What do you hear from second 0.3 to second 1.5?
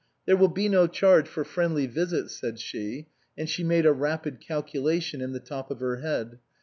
will be no charge for